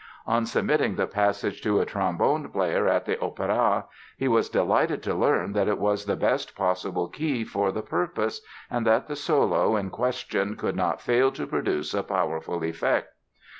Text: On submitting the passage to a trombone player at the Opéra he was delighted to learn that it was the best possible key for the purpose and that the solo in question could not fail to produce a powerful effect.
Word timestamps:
On 0.25 0.47
submitting 0.47 0.95
the 0.95 1.05
passage 1.05 1.61
to 1.61 1.79
a 1.79 1.85
trombone 1.85 2.49
player 2.49 2.87
at 2.87 3.05
the 3.05 3.17
Opéra 3.17 3.83
he 4.17 4.27
was 4.27 4.49
delighted 4.49 5.03
to 5.03 5.13
learn 5.13 5.53
that 5.53 5.67
it 5.67 5.77
was 5.77 6.05
the 6.05 6.15
best 6.15 6.55
possible 6.55 7.07
key 7.07 7.43
for 7.45 7.71
the 7.71 7.83
purpose 7.83 8.41
and 8.71 8.83
that 8.87 9.07
the 9.07 9.15
solo 9.15 9.75
in 9.75 9.91
question 9.91 10.55
could 10.55 10.75
not 10.75 11.01
fail 11.01 11.31
to 11.33 11.45
produce 11.45 11.93
a 11.93 12.01
powerful 12.01 12.63
effect. 12.63 13.13